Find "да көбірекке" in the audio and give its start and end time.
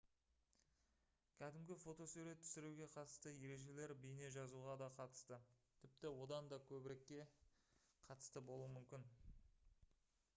6.55-7.21